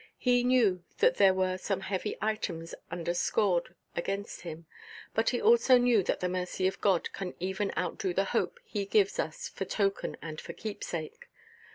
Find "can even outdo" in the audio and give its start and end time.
7.13-8.11